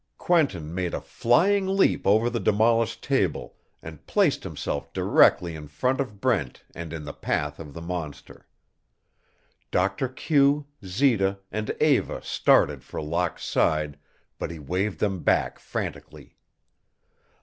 Quentin 0.17 0.73
made 0.73 0.95
a 0.95 0.99
flying 0.99 1.67
leap 1.77 2.07
over 2.07 2.27
the 2.27 2.39
demolished 2.39 3.03
table 3.03 3.55
and 3.83 4.07
placed 4.07 4.43
himself 4.43 4.91
directly 4.93 5.55
in 5.55 5.67
front 5.67 6.01
of 6.01 6.19
Brent 6.19 6.63
and 6.73 6.91
in 6.91 7.05
the 7.05 7.13
path 7.13 7.59
of 7.59 7.75
the 7.75 7.83
monster. 7.83 8.47
Doctor 9.69 10.07
Q, 10.09 10.65
Zita, 10.83 11.37
and 11.51 11.69
Eva 11.79 12.23
started 12.23 12.83
for 12.83 12.99
Locke's 12.99 13.45
side, 13.45 13.99
but 14.39 14.49
he 14.49 14.57
waved 14.57 14.97
them 14.99 15.21
back 15.21 15.59
frantically. 15.59 16.35